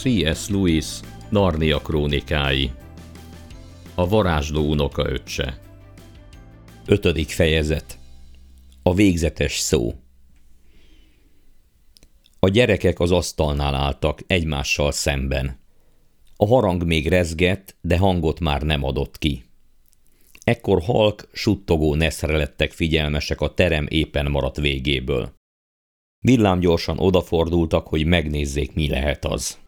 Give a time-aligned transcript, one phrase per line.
[0.00, 0.48] C.S.
[0.48, 0.86] Lewis
[1.28, 2.70] Narnia krónikái
[3.94, 5.60] A varázsló unoka öccse
[6.86, 7.98] Ötödik fejezet
[8.82, 9.94] A végzetes szó
[12.38, 15.58] A gyerekek az asztalnál álltak egymással szemben.
[16.36, 19.44] A harang még rezgett, de hangot már nem adott ki.
[20.44, 25.32] Ekkor halk, suttogó neszre lettek figyelmesek a terem éppen maradt végéből.
[26.18, 29.58] Villámgyorsan odafordultak, hogy megnézzék, mi lehet az.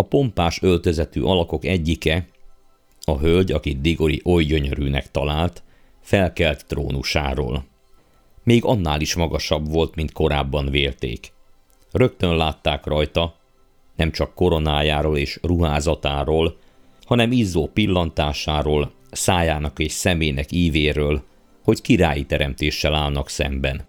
[0.00, 2.28] A pompás öltözetű alakok egyike,
[3.04, 5.62] a hölgy, akit Digori oly gyönyörűnek talált,
[6.00, 7.64] felkelt trónusáról.
[8.42, 11.32] Még annál is magasabb volt, mint korábban vélték.
[11.92, 13.36] Rögtön látták rajta,
[13.96, 16.56] nem csak koronájáról és ruházatáról,
[17.04, 21.22] hanem izzó pillantásáról, szájának és szemének ívéről,
[21.64, 23.88] hogy királyi teremtéssel állnak szemben.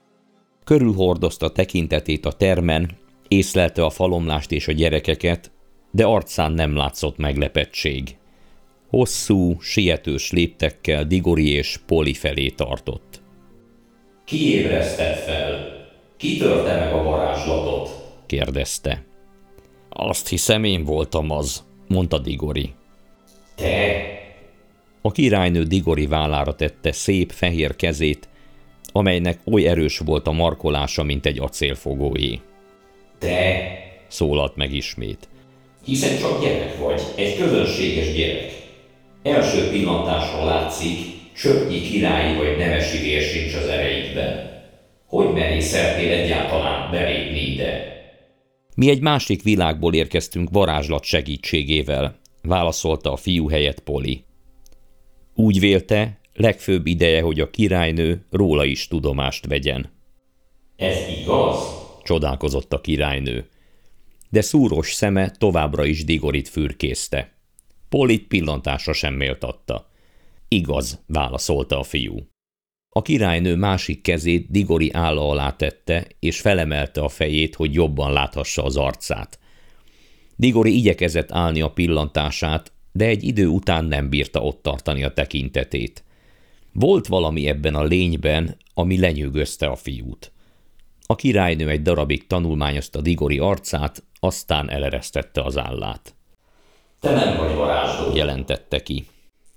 [0.64, 5.52] Körülhordozta tekintetét a termen, észlelte a falomlást és a gyerekeket,
[5.92, 8.16] de arcán nem látszott meglepettség.
[8.89, 13.22] Hosszú, sietős léptekkel Digori és Poli felé tartott.
[14.25, 15.80] Ki ébresztett fel?
[16.17, 17.89] Ki törte meg a varázslatot?
[18.25, 19.06] kérdezte.
[19.89, 22.73] Azt hiszem én voltam az, mondta Digori.
[23.56, 24.02] Te?
[25.02, 28.30] A királynő Digori vállára tette szép fehér kezét,
[28.92, 32.40] amelynek oly erős volt a markolása, mint egy acélfogóé.
[33.19, 33.63] Te?
[34.08, 35.29] Szólalt meg ismét.
[35.86, 38.52] Hiszen csak gyerek vagy, egy közönséges gyerek.
[39.24, 40.97] Első pillantásra látszik,
[41.36, 44.50] csöpnyi királyi vagy nemesi vér sincs az ereidben.
[45.06, 48.00] Hogy merészeltél egyáltalán belépni ide?
[48.75, 54.24] Mi egy másik világból érkeztünk varázslat segítségével, válaszolta a fiú helyett Poli.
[55.36, 59.91] Úgy vélte, legfőbb ideje, hogy a királynő róla is tudomást vegyen.
[60.75, 61.58] Ez igaz?
[62.03, 63.46] Csodálkozott a királynő.
[64.31, 67.34] De szúros szeme továbbra is Digorit fürkészte.
[67.90, 69.90] Polit pillantásra sem méltatta.
[70.47, 72.28] Igaz, válaszolta a fiú.
[72.90, 78.64] A királynő másik kezét Digori álla alá tette, és felemelte a fejét, hogy jobban láthassa
[78.64, 79.40] az arcát.
[80.36, 86.03] Digori igyekezett állni a pillantását, de egy idő után nem bírta ott tartani a tekintetét.
[86.74, 90.31] Volt valami ebben a lényben, ami lenyűgözte a fiút.
[91.06, 96.16] A királynő egy darabig tanulmányozta Digori arcát, aztán eleresztette az állát.
[97.00, 99.06] Te nem vagy varázsló, jelentette ki.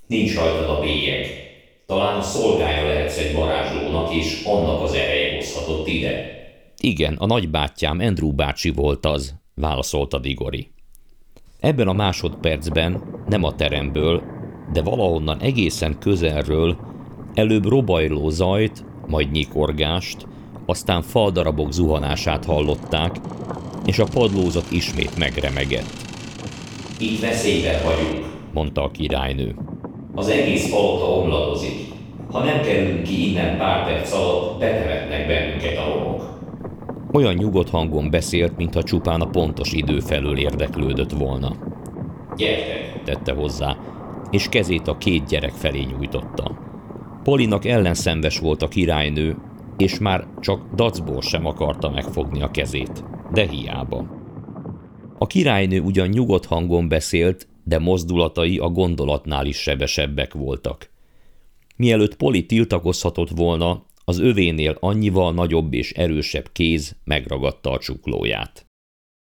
[0.06, 1.26] Nincs rajtad a bélyeg.
[1.86, 6.42] Talán a szolgája lehetsz egy varázslónak, és annak az ereje hozhatott ide.
[6.80, 10.72] Igen, a nagybátyám Andrew bácsi volt az, válaszolta Digori.
[11.60, 14.22] Ebben a másodpercben, nem a teremből,
[14.72, 16.76] de valahonnan egészen közelről
[17.34, 20.26] előbb robajló zajt, majd nyikorgást,
[20.66, 23.16] aztán faldarabok zuhanását hallották,
[23.86, 26.04] és a padlózat ismét megremegett.
[26.98, 29.54] Itt veszélyben vagyunk, mondta a királynő.
[30.14, 31.92] Az egész palota omladozik.
[32.30, 36.38] Ha nem kerülünk ki innen pár perc alatt, betemetnek bennünket a romok.
[37.12, 41.56] Olyan nyugodt hangon beszélt, mintha csupán a pontos idő felől érdeklődött volna.
[42.36, 43.02] Gyertek!
[43.04, 43.76] tette hozzá,
[44.30, 46.58] és kezét a két gyerek felé nyújtotta.
[47.22, 49.36] Polinak ellenszenves volt a királynő,
[49.76, 54.22] és már csak dacból sem akarta megfogni a kezét, de hiába.
[55.18, 60.90] A királynő ugyan nyugodt hangon beszélt, de mozdulatai a gondolatnál is sebesebbek voltak.
[61.76, 68.66] Mielőtt Poli tiltakozhatott volna, az övénél annyival nagyobb és erősebb kéz megragadta a csuklóját.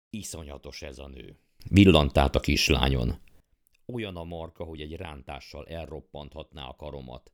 [0.10, 1.38] Iszonyatos ez a nő.
[1.70, 3.16] Villant át a kislányon.
[3.86, 7.32] Olyan a marka, hogy egy rántással elroppanthatná a karomat.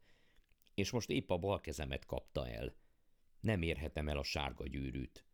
[0.75, 2.73] És most épp a bal kezemet kapta el.
[3.39, 5.25] Nem érhetem el a sárga gyűrűt.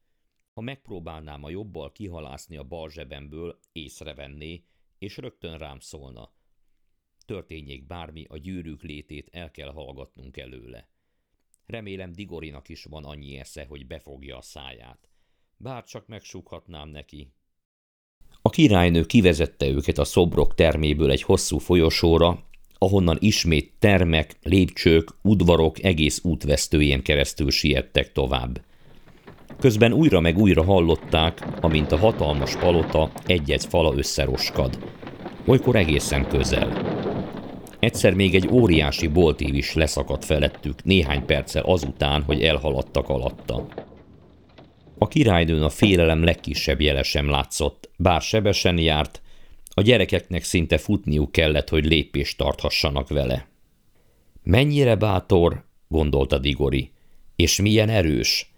[0.57, 4.63] Ha megpróbálnám a jobbal kihalászni a bal zsebemből, észrevenné,
[4.97, 6.31] és rögtön rám szólna.
[7.25, 10.89] Történjék bármi, a gyűrűk létét el kell hallgatnunk előle.
[11.65, 15.09] Remélem Digorinak is van annyi esze, hogy befogja a száját.
[15.57, 17.33] Bár csak megsúghatnám neki.
[18.41, 25.83] A királynő kivezette őket a szobrok terméből egy hosszú folyosóra, ahonnan ismét termek, lépcsők, udvarok
[25.83, 28.65] egész útvesztőjén keresztül siettek tovább.
[29.59, 34.77] Közben újra meg újra hallották, amint a hatalmas palota egy-egy fala összeroskad.
[35.45, 36.95] Olykor egészen közel.
[37.79, 43.67] Egyszer még egy óriási boltív is leszakadt felettük néhány perccel azután, hogy elhaladtak alatta.
[44.97, 49.21] A királynőn a félelem legkisebb jele sem látszott, bár sebesen járt,
[49.69, 53.47] a gyerekeknek szinte futniuk kellett, hogy lépést tarthassanak vele.
[54.43, 56.91] Mennyire bátor, gondolta Digori,
[57.35, 58.51] és milyen erős.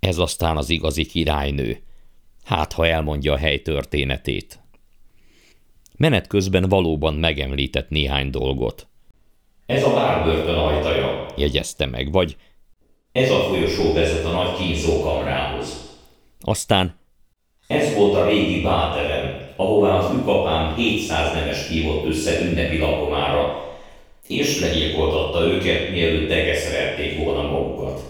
[0.00, 1.82] Ez aztán az igazi királynő.
[2.44, 4.60] Hát, ha elmondja a hely történetét.
[5.96, 8.88] Menet közben valóban megemlített néhány dolgot.
[9.66, 12.36] Ez a várbörtön ajtaja, jegyezte meg, vagy
[13.12, 15.88] ez a folyosó vezet a nagy kínzókamrához.
[16.40, 16.98] Aztán
[17.66, 23.64] ez volt a régi báterem, ahová az ükapám 700 nemes hívott össze ünnepi lakomára,
[24.26, 28.09] és legyilkoltatta őket, mielőtt degeszerelték volna magukat.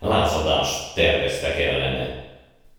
[0.00, 2.26] Lázadást terveztek ellene.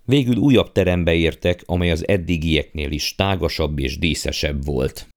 [0.05, 5.07] Végül újabb terembe értek, amely az eddigieknél is tágasabb és díszesebb volt.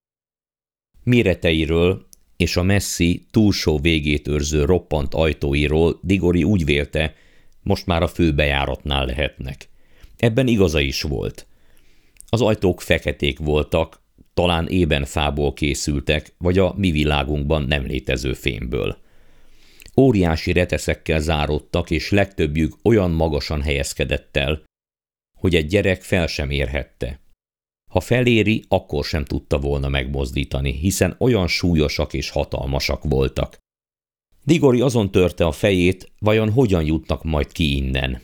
[1.04, 2.06] Méreteiről
[2.36, 7.14] és a messzi, túlsó végét őrző roppant ajtóiról Digori úgy vélte,
[7.62, 9.68] most már a főbejáratnál lehetnek.
[10.16, 11.46] Ebben igaza is volt.
[12.28, 14.02] Az ajtók feketék voltak,
[14.34, 19.01] talán ében fából készültek, vagy a mi világunkban nem létező fémből.
[19.96, 24.64] Óriási reteszekkel záródtak, és legtöbbjük olyan magasan helyezkedett el,
[25.38, 27.20] hogy egy gyerek fel sem érhette.
[27.90, 33.58] Ha feléri, akkor sem tudta volna megmozdítani, hiszen olyan súlyosak és hatalmasak voltak.
[34.44, 38.20] Digori azon törte a fejét, vajon hogyan jutnak majd ki innen.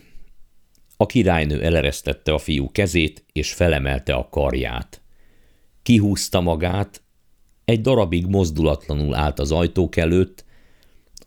[0.96, 5.02] A királynő eleresztette a fiú kezét, és felemelte a karját.
[5.82, 7.02] Kihúzta magát,
[7.64, 10.44] egy darabig mozdulatlanul állt az ajtók előtt,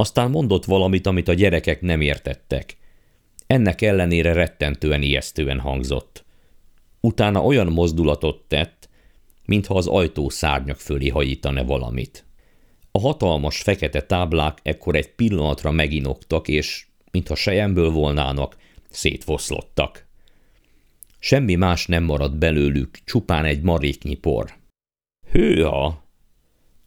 [0.01, 2.77] aztán mondott valamit, amit a gyerekek nem értettek.
[3.47, 6.25] Ennek ellenére rettentően ijesztően hangzott.
[6.99, 8.89] Utána olyan mozdulatot tett,
[9.45, 12.25] mintha az ajtó szárnyak fölé hajítane valamit.
[12.91, 18.57] A hatalmas fekete táblák ekkor egy pillanatra meginoktak, és, mintha sejemből volnának,
[18.89, 20.07] szétfoszlottak.
[21.19, 24.53] Semmi más nem maradt belőlük, csupán egy maréknyi por.
[25.31, 26.03] Hőha!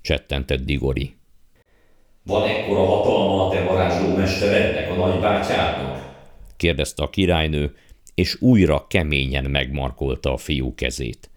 [0.01, 1.15] csettentett Digori.
[2.27, 5.95] Van ekkora hatalma a te varázsló mesterednek, a nagybátyádnak?
[6.57, 7.75] kérdezte a királynő,
[8.15, 11.31] és újra keményen megmarkolta a fiú kezét.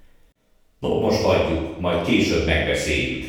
[0.80, 3.26] No, most hagyjuk, majd később megbeszéljük.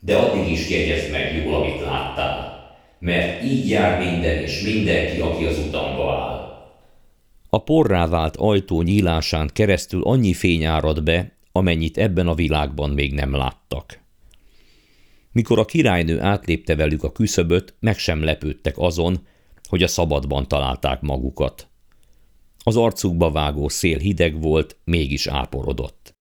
[0.00, 2.66] De addig is jegyezd meg jól, amit láttál.
[2.98, 6.38] Mert így jár minden és mindenki, aki az utamba áll.
[7.50, 13.14] A porrá vált ajtó nyílásán keresztül annyi fény árad be, amennyit ebben a világban még
[13.14, 14.00] nem láttak.
[15.38, 19.26] Mikor a királynő átlépte velük a küszöböt, meg sem lepődtek azon,
[19.68, 21.68] hogy a szabadban találták magukat.
[22.64, 26.14] Az arcukba vágó szél hideg volt, mégis áporodott.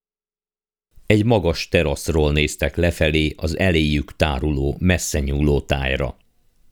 [1.05, 6.17] Egy magas teraszról néztek lefelé az eléjük táruló, messze nyúló tájra.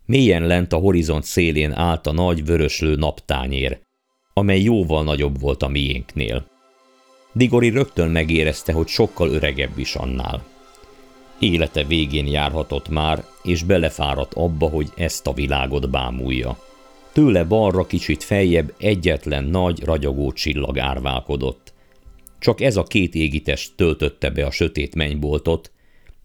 [0.06, 3.80] Mélyen lent a horizont szélén állt a nagy vöröslő naptányér,
[4.33, 6.47] amely jóval nagyobb volt a miénknél.
[7.33, 10.53] Digori rögtön megérezte, hogy sokkal öregebb is annál.
[11.40, 16.59] Élete végén járhatott már, és belefáradt abba, hogy ezt a világot bámulja.
[17.12, 21.74] Tőle balra kicsit feljebb egyetlen nagy, ragyogó csillag árválkodott.
[22.40, 25.71] Csak ez a két égitest töltötte be a sötét mennyboltot,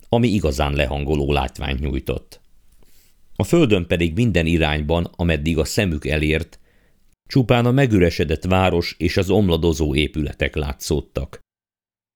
[0.08, 2.40] ami igazán lehangoló látványt nyújtott.
[3.36, 6.60] A földön pedig minden irányban, ameddig a szemük elért,
[7.30, 11.38] Csupán a megüresedett város és az omladozó épületek látszódtak.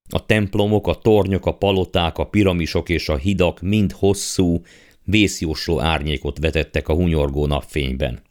[0.08, 4.62] A templomok, a tornyok, a paloták, a piramisok és a hidak mind hosszú,
[5.04, 8.23] vészjósló árnyékot vetettek a hunyorgó napfényben.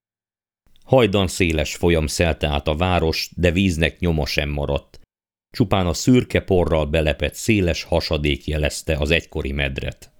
[0.83, 4.99] Hajdan széles folyam szelte át a város, de víznek nyoma sem maradt.
[5.51, 10.11] Csupán a szürke porral belepett széles hasadék jelezte az egykori medret.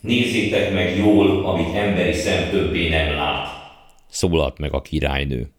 [0.00, 3.48] Nézzétek meg jól, amit emberi szem többé nem lát,
[4.08, 5.50] szólalt meg a királynő.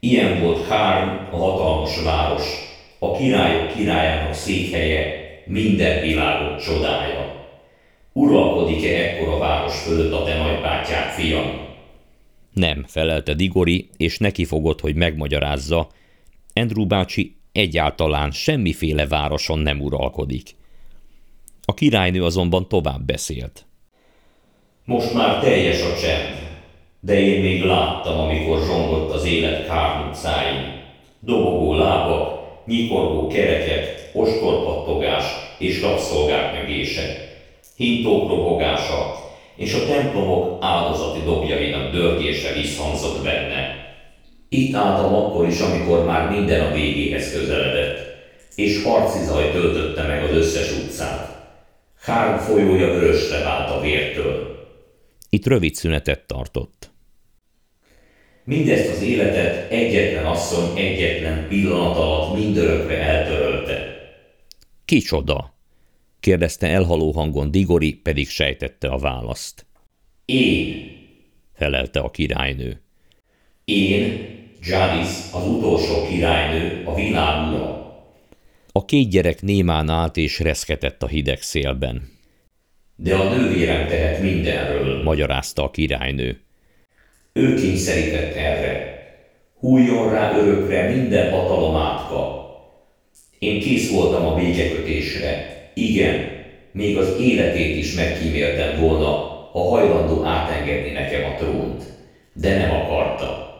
[0.00, 2.67] Ilyen volt Hárm, a hatalmas város,
[2.98, 7.46] a királyok királyának székhelye, minden világok csodája.
[8.12, 11.66] Uralkodik-e ekkora város fölött a te nagybátyád, fiam?
[12.52, 15.88] Nem, felelte Digori, és neki fogott, hogy megmagyarázza.
[16.54, 20.56] Andrew bácsi egyáltalán semmiféle városon nem uralkodik.
[21.64, 23.66] A királynő azonban tovább beszélt.
[24.84, 26.46] Most már teljes a csend
[27.00, 30.67] de én még láttam, amikor zsongott az élet Kárn utcáin.
[30.67, 30.67] Dobogó lábak,
[32.68, 35.24] nyikorgó kerekek, ostorpattogás
[35.58, 37.02] és rabszolgák megése,
[37.76, 39.14] hintók robogása,
[39.56, 43.86] és a templomok áldozati dobjainak dörgése visszhangzott benne.
[44.48, 47.98] Itt álltam akkor is, amikor már minden a végéhez közeledett,
[48.54, 51.28] és harci zaj töltötte meg az összes utcát.
[52.00, 54.66] Három folyója vörösre vált a vértől.
[55.30, 56.90] Itt rövid szünetet tartott.
[58.48, 63.96] Mindezt az életet egyetlen asszony egyetlen pillanat alatt mindörökre eltörölte.
[64.84, 65.54] Kicsoda?
[66.20, 69.66] kérdezte elhaló hangon Digori, pedig sejtette a választ.
[70.24, 70.90] Én,
[71.54, 72.80] felelte a királynő.
[73.64, 74.28] Én,
[74.62, 78.02] Jadis az utolsó királynő, a világ ura.
[78.72, 82.08] A két gyerek némán állt és reszketett a hideg szélben.
[82.96, 86.40] De a nővérem tehet mindenről, magyarázta a királynő.
[87.38, 88.98] Ő kényszerített erre.
[89.60, 92.46] Hújjon rá örökre minden hatalom átka.
[93.38, 95.46] Én kész voltam a békekötésre.
[95.74, 96.28] Igen,
[96.72, 99.06] még az életét is megkíméltem volna,
[99.52, 101.82] ha hajlandó átengedni nekem a trónt.
[102.32, 103.56] De nem akarta.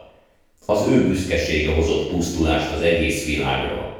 [0.65, 3.97] Az ő büszkesége hozott pusztulást az egész világra.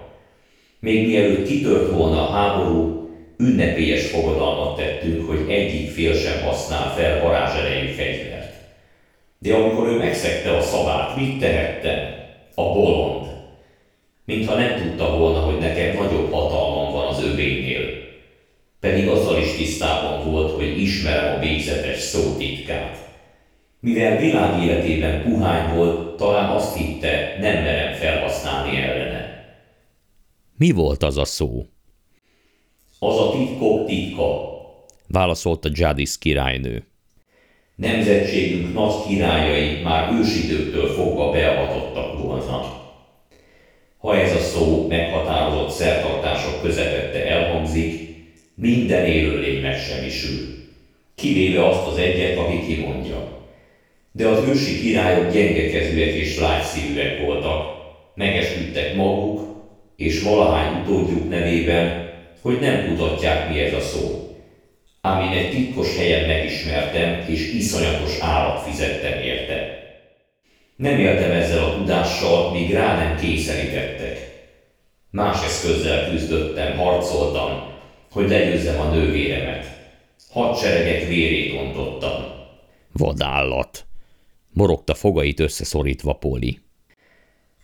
[0.79, 7.21] Még mielőtt kitört volna a háború, ünnepélyes fogadalmat tettünk, hogy egyik fél sem használ fel
[7.21, 8.38] varázserejű fegyvert.
[9.39, 11.99] De amikor ő megszegte a szavát, mit tehettem?
[12.55, 13.27] A bolond.
[14.25, 17.81] Mintha nem tudta volna, hogy nekem nagyobb hatalmam van az övénél.
[18.79, 22.97] Pedig azzal is tisztában volt, hogy ismerem a végzetes szótitkát.
[23.79, 29.29] Mivel világ életében puhány volt, talán azt hitte, nem merem felhasználni ellene.
[30.57, 31.65] Mi volt az a szó?
[32.99, 34.49] Az a titkok titka,
[35.07, 36.88] válaszolta Jadis királynő.
[37.79, 42.77] Nemzetségünk nagy királyai már ősidőktől fogva beavatottak volna.
[43.97, 48.15] Ha ez a szó meghatározott szertartások közepette elhangzik,
[48.55, 50.37] minden élőlény megsemmisül,
[51.15, 53.47] kivéve azt az egyet, aki kimondja.
[54.11, 57.65] De az ősi királyok gyengekezőek és lágyszívűek voltak,
[58.15, 59.41] megesküdtek maguk,
[59.95, 64.28] és valahány utódjuk nevében, hogy nem kutatják, mi ez a szó.
[65.01, 69.77] Ám egy titkos helyen megismertem, és iszonyatos állat fizettem érte.
[70.75, 74.29] Nem éltem ezzel a tudással, míg rá nem kényszerítettek.
[75.11, 77.63] Más eszközzel küzdöttem, harcoltam,
[78.11, 79.65] hogy legyőzzem a nővéremet.
[80.31, 82.23] Hadseregek vérét ontottam.
[82.93, 83.85] Vadállat!
[84.53, 86.59] Morogta fogait összeszorítva Poli.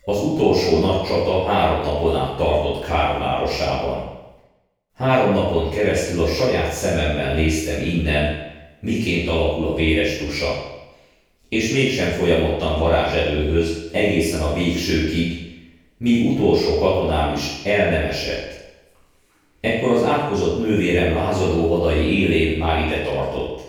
[0.06, 4.05] Az utolsó nagy csata három napon át tartott Kárvárosában.
[4.98, 10.74] Három napon keresztül a saját szememmel néztem innen, miként alakul a véres tusa.
[11.50, 15.54] És mégsem folyamodtam varázserőhöz egészen a végsőkig,
[15.98, 17.86] míg utolsó katonám is el.
[19.66, 23.62] Ekkor az átkozott nővérem lázadó vadai élén már ide tartott.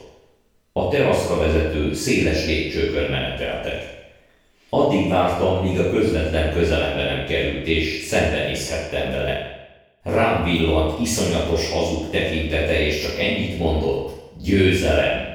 [0.72, 3.82] A teraszra vezető széles lépcsőkön meneteltek.
[4.68, 9.65] Addig vártam, míg a közvetlen közelembe nem került, és szembenézhettem vele.
[10.06, 15.26] Rám villant iszonyatos hazug tekintete, és csak ennyit mondott, győzelem.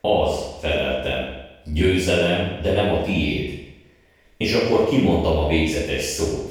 [0.00, 3.60] Az, feleltem, győzelem, de nem a tiéd.
[4.36, 6.50] És akkor kimondtam a végzetes szót.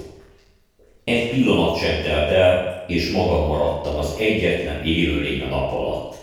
[1.03, 6.15] Egy pillanat sem telt el, és magam maradtam az egyetlen élőlény a nap alatt.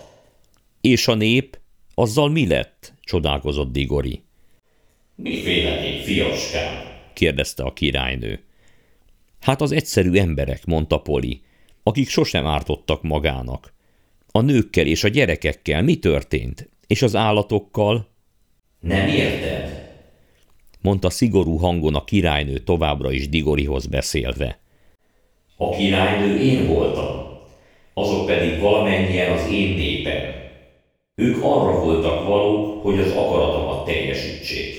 [0.81, 1.59] És a nép?
[1.95, 2.93] Azzal mi lett?
[3.01, 4.23] csodálkozott Digori.
[5.15, 6.85] Miféle nép, fiaskám?
[7.13, 8.48] kérdezte a királynő.
[9.41, 11.43] Hát az egyszerű emberek, mondta Poli,
[11.83, 13.73] akik sosem ártottak magának.
[14.31, 16.69] A nőkkel és a gyerekekkel mi történt?
[16.87, 18.09] És az állatokkal?
[18.81, 19.79] Nem érted?
[20.81, 24.59] mondta szigorú hangon a királynő továbbra is Digorihoz beszélve.
[25.57, 27.39] A királynő én voltam,
[27.95, 30.35] azok pedig valamennyien az én népem.
[31.15, 34.77] Ők arra voltak valók, hogy az akaratomat teljesítsék.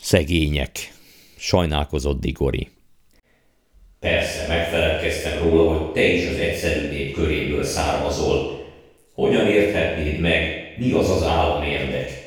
[0.00, 0.92] Szegények,
[1.36, 2.68] sajnálkozott Digori.
[4.00, 8.66] Persze, megfelelkeztem róla, hogy te is az egyszerű nép köréből származol.
[9.14, 12.26] Hogyan érthetnéd meg, mi az az állam érdek?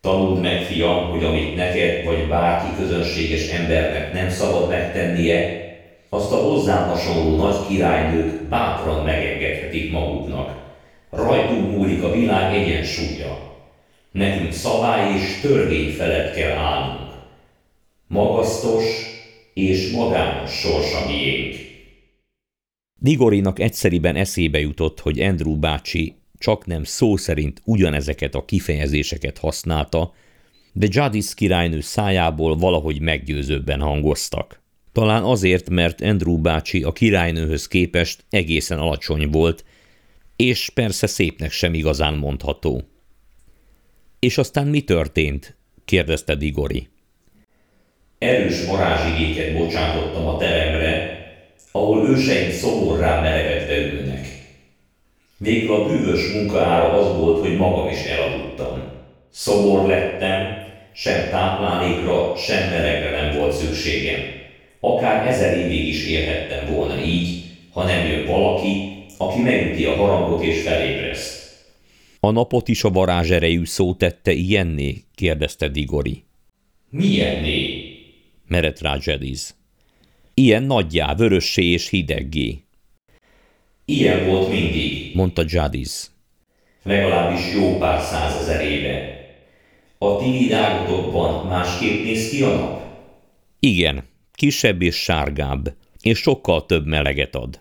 [0.00, 5.60] Tanuld meg, fiam, hogy amit neked vagy bárki közönséges embernek nem szabad megtennie,
[6.08, 10.56] azt a hozzám hasonló nagy királynők bátran megengedhetik maguknak.
[11.10, 13.50] Rajtunk múlik a világ egyensúlya.
[14.10, 17.10] Nekünk szabály és törvény felett kell állnunk.
[18.06, 19.11] Magasztos
[19.54, 21.54] és magányos sorsa miénk.
[23.00, 30.14] Digorinak egyszeriben eszébe jutott, hogy Andrew bácsi csak nem szó szerint ugyanezeket a kifejezéseket használta,
[30.72, 34.62] de Jadis királynő szájából valahogy meggyőzőbben hangoztak.
[34.92, 39.64] Talán azért, mert Andrew bácsi a királynőhöz képest egészen alacsony volt,
[40.36, 42.82] és persze szépnek sem igazán mondható.
[44.18, 45.56] És aztán mi történt?
[45.84, 46.88] kérdezte Digori.
[48.22, 51.18] Erős varázsigéket bocsátottam a teremre,
[51.72, 54.26] ahol őseink szoborrá merevedve ülnek.
[55.38, 58.82] Végül a bűvös munka ára az volt, hogy magam is elaludtam.
[59.30, 60.56] Szobor lettem,
[60.94, 64.20] sem táplálékra, sem melegre nem volt szükségem.
[64.80, 70.42] Akár ezer évig is élhettem volna így, ha nem jön valaki, aki megüti a harangot
[70.42, 71.40] és felébreszt.
[72.20, 74.94] A napot is a varázserejű szó tette ilyenné?
[75.14, 76.24] kérdezte Digori.
[76.90, 77.71] Milyenné?
[78.48, 78.98] Merett rá.
[80.34, 82.62] Ilyen nagyjá, vörössé és hideggé,
[83.84, 86.10] Ilyen volt mindig, mondta Jadiz.
[86.82, 89.20] legalábbis jó pár százezer éve.
[89.98, 92.82] A ti világotokban másképp néz ki a nap?
[93.58, 97.60] Igen, kisebb és sárgább, és sokkal több meleget ad.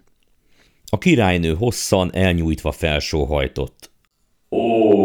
[0.89, 3.91] A királynő hosszan elnyújtva felsóhajtott.
[4.50, 5.00] Ó,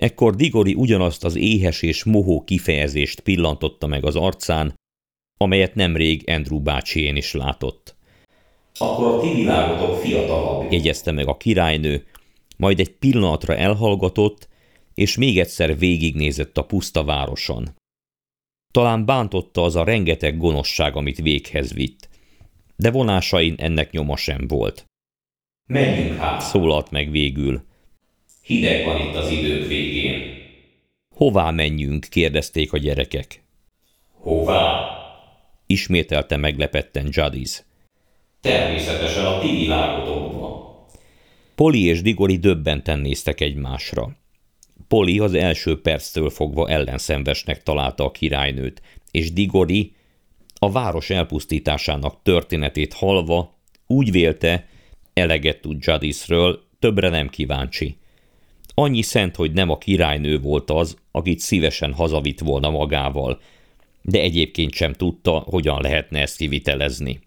[0.00, 4.74] Ekkor Digori ugyanazt az éhes és mohó kifejezést pillantotta meg az arcán,
[5.36, 7.96] amelyet nemrég Andrew bácsién is látott.
[8.78, 10.72] akkor a ti világotok fiatalabb.
[10.72, 12.06] Jegyezte meg a királynő,
[12.56, 14.48] majd egy pillanatra elhallgatott,
[14.94, 17.68] és még egyszer végignézett a puszta városon.
[18.72, 22.08] Talán bántotta az a rengeteg gonoszság, amit véghez vitt,
[22.76, 24.84] de vonásain ennek nyoma sem volt.
[25.68, 27.68] Menjünk hát, Szólalt meg végül.
[28.50, 30.38] Hideg van itt az idők végén.
[31.14, 32.06] Hová menjünk?
[32.10, 33.42] kérdezték a gyerekek.
[34.12, 34.88] Hová?
[35.66, 37.64] Ismételte meglepetten Jadiz.
[38.40, 40.86] Természetesen a ti világotokba.
[41.54, 44.16] Poli és Digori döbbenten néztek egymásra.
[44.88, 49.92] Poli az első perctől fogva ellenszenvesnek találta a királynőt, és Digori
[50.58, 54.68] a város elpusztításának történetét halva úgy vélte,
[55.12, 57.99] eleget tud Jadisről, többre nem kíváncsi.
[58.80, 63.40] Annyi szent, hogy nem a királynő volt az, akit szívesen hazavitt volna magával,
[64.02, 67.20] de egyébként sem tudta, hogyan lehetne ezt kivitelezni.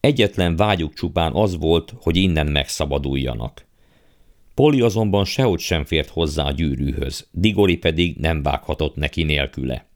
[0.00, 3.66] Egyetlen vágyuk csupán az volt, hogy innen megszabaduljanak.
[4.54, 9.86] Poli azonban sehogy sem fért hozzá a gyűrűhöz, Digori pedig nem vághatott neki nélküle.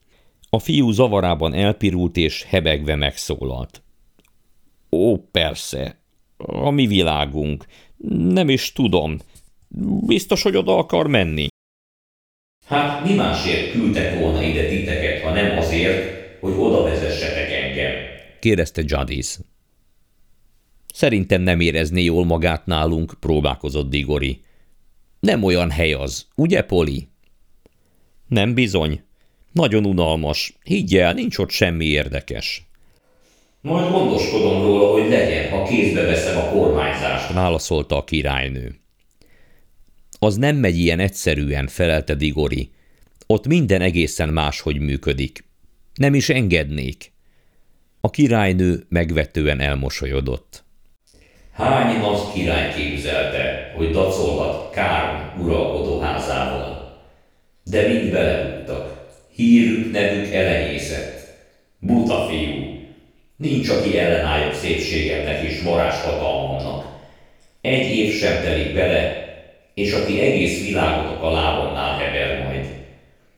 [0.50, 3.82] A fiú zavarában elpirult és hebegve megszólalt.
[4.90, 5.98] Ó, persze,
[6.36, 7.66] a mi világunk.
[8.18, 9.18] Nem is tudom.
[10.06, 11.46] Biztos, hogy oda akar menni?
[12.66, 17.92] Hát mi másért küldtek volna ide titeket, ha nem azért, hogy oda vezessetek engem?
[18.40, 19.38] kérdezte Jadis.
[20.94, 24.40] Szerintem nem érezné jól magát nálunk, próbálkozott Digori.
[25.20, 27.08] Nem olyan hely az, ugye, Poli?
[28.28, 29.02] Nem bizony.
[29.52, 30.58] Nagyon unalmas.
[30.62, 32.66] Higgy el, nincs ott semmi érdekes.
[33.60, 37.32] Majd gondoskodom róla, hogy legyen, ha kézbe veszem a kormányzást.
[37.32, 38.83] Válaszolta a királynő.
[40.24, 42.70] Az nem megy ilyen egyszerűen, felelte Digori.
[43.26, 45.44] Ott minden egészen máshogy működik.
[45.94, 47.12] Nem is engednék.
[48.00, 50.64] A királynő megvetően elmosolyodott.
[51.52, 56.98] Hány nagy király képzelte, hogy dacolhat Kárm uralkodó házával?
[57.64, 59.08] De mind belebuktak.
[59.34, 61.36] Hírük, nevük elenyészett.
[61.78, 62.78] Buta fiú.
[63.36, 66.86] Nincs, aki ellenálljon szépségemnek és varázshatalmamnak.
[67.60, 69.23] Egy év sem telik bele,
[69.74, 72.66] és aki egész világotok a lábamnál hever majd.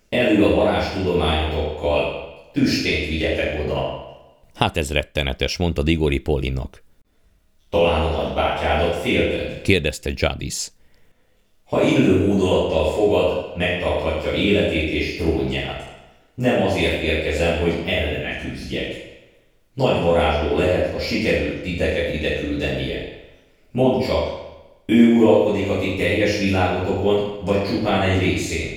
[0.08, 4.04] Elő a varázstudományotokkal, tüstént vigyetek oda.
[4.54, 6.84] Hát ez rettenetes, mondta Digori Polinak.
[7.70, 9.62] Talán a nagybátyádat félted?
[9.62, 10.66] Kérdezte Jadis.
[11.64, 15.94] Ha illő módolattal fogad, megtarthatja életét és trónját.
[16.34, 18.94] Nem azért érkezem, hogy ellene küzdjek.
[19.74, 23.24] Nagy varázsló lehet, ha sikerült titeket ide küldenie.
[23.70, 24.45] Mondd csak,
[24.86, 28.70] ő uralkodik a ti teljes világotokon, vagy csupán egy részén?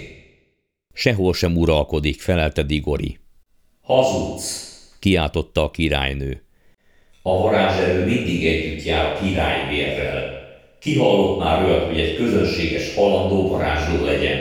[0.94, 3.18] Sehol sem uralkodik, felelte Digori.
[3.82, 4.68] Hazudsz!
[5.00, 6.44] Kiáltotta a királynő.
[7.22, 10.40] A varázserő mindig együtt jár a királyvérrel.
[10.80, 14.40] Ki hallott már olyat, hogy egy közönséges halandó varázsló legyen?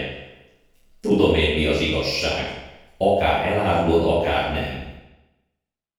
[1.01, 2.47] Tudom én, mi az igazság.
[2.99, 4.87] Akár elárulod, akár nem.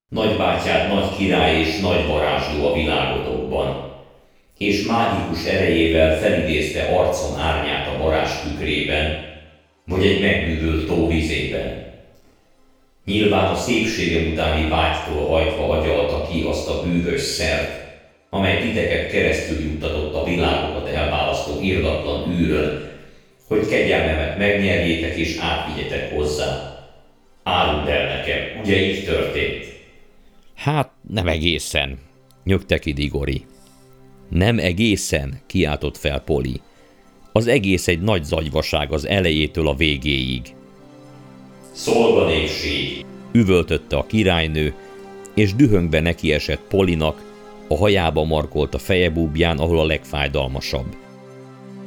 [0.09, 3.88] Nagybátyád nagy király és nagy varázsló a világotokban,
[4.59, 9.25] és mágikus erejével felidézte arcon árnyát a varázs tükrében,
[9.85, 11.87] vagy egy megbűvölt tó vizében.
[13.05, 17.71] Nyilván a szépsége utáni vágytól hajtva agyalta ki azt a bűvös szert,
[18.29, 22.89] amely titeket keresztül juttatott a világokat elválasztó irdatlan űrön,
[23.47, 26.77] hogy kegyelmemet megnyerjétek és átvigyetek hozzá.
[27.43, 29.65] Áruld el nekem, ugye így történt?
[30.55, 31.99] Hát nem egészen,
[32.43, 33.45] nyögte ki Digori.
[34.29, 36.61] Nem egészen, kiáltott fel Poli.
[37.31, 40.41] Az egész egy nagy zagyvaság az elejétől a végéig.
[41.71, 43.05] Szolganépség!
[43.31, 44.73] Üvöltötte a királynő,
[45.33, 47.27] és dühöngve nekiesett Polinak,
[47.67, 50.95] a hajába markolt a fejebúbján, ahol a legfájdalmasabb.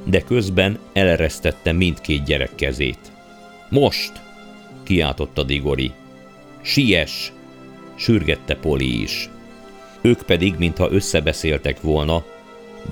[0.04, 3.12] De közben eleresztette mindkét gyerek kezét.
[3.68, 4.12] Most!
[4.82, 5.90] kiáltotta Digori.
[6.62, 7.32] Siess!
[7.94, 9.30] sürgette Poli is.
[10.02, 12.24] Ők pedig, mintha összebeszéltek volna,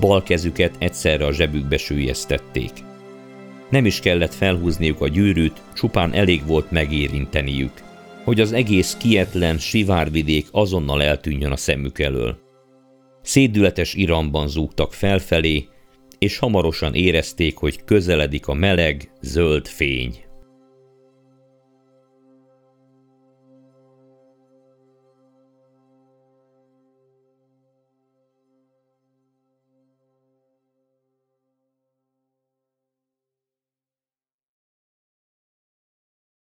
[0.01, 2.71] bal kezüket egyszerre a zsebükbe sűjesztették.
[3.71, 7.73] Nem is kellett felhúzniuk a gyűrűt, csupán elég volt megérinteniük,
[8.25, 12.39] hogy az egész kietlen sivárvidék azonnal eltűnjön a szemük elől.
[13.23, 15.69] Szédületes iramban zúgtak felfelé,
[16.19, 20.30] és hamarosan érezték, hogy közeledik a meleg, zöld fény.